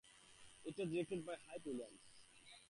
It 0.65 0.75
was 0.79 0.87
directed 0.89 1.27
by 1.27 1.35
Hype 1.51 1.63
Williams. 1.63 2.23